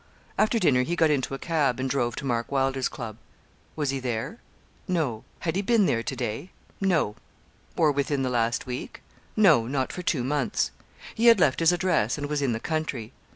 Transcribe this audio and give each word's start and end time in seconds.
After 0.35 0.57
dinner 0.57 0.81
he 0.81 0.95
got 0.95 1.11
into 1.11 1.35
a 1.35 1.37
cab, 1.37 1.79
and 1.79 1.87
drove 1.87 2.15
to 2.15 2.25
Mark 2.25 2.51
Wylder's 2.51 2.89
club. 2.89 3.17
Was 3.75 3.91
he 3.91 3.99
there? 3.99 4.39
No. 4.87 5.23
Had 5.41 5.55
he 5.55 5.61
been 5.61 5.85
there 5.85 6.01
to 6.01 6.15
day? 6.15 6.49
No. 6.79 7.15
Or 7.77 7.91
within 7.91 8.23
the 8.23 8.29
last 8.31 8.65
week? 8.65 9.03
No; 9.35 9.67
not 9.67 9.93
for 9.93 10.01
two 10.01 10.23
months. 10.23 10.71
He 11.13 11.27
had 11.27 11.39
left 11.39 11.59
his 11.59 11.71
address, 11.71 12.17
and 12.17 12.25
was 12.27 12.41
in 12.41 12.51
the 12.51 12.59
country. 12.59 13.11